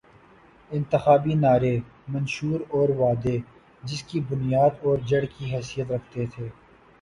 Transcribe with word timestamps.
انتخابی 0.71 1.33
نعرے، 1.35 1.75
منشور 2.07 2.59
اور 2.69 2.89
وعدے، 2.99 3.37
جس 3.83 4.03
کی 4.03 4.19
بنیاداور 4.29 4.97
جڑ 5.07 5.23
کی 5.37 5.53
حیثیت 5.55 5.91
رکھتے 5.91 6.25
تھے۔ 6.35 6.49